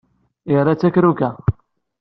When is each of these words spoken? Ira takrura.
Ira 0.53 0.73
takrura. 0.81 1.29